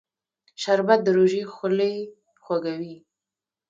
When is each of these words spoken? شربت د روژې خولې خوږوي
شربت 0.61 0.99
د 1.03 1.07
روژې 1.17 1.43
خولې 1.53 1.93
خوږوي 2.43 2.95